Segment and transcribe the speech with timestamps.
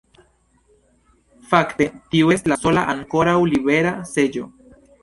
[1.51, 4.53] Fakte tiu estis la sola ankoraŭ libera seĝo.